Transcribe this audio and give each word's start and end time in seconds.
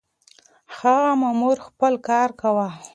هغه 0.77 1.13
مامور 1.21 1.57
خپل 1.67 1.93
کار 2.07 2.29
کاوه. 2.39 2.67